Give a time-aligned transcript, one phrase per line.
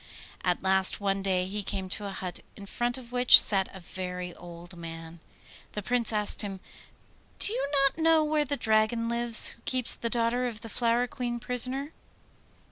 [0.43, 3.79] At last one day he came to a hut, in front of which sat a
[3.79, 5.19] very old man.
[5.73, 6.59] The Prince asked him,
[7.37, 11.05] 'Do you not know where the Dragon lives who keeps the daughter of the Flower
[11.05, 11.91] Queen prisoner?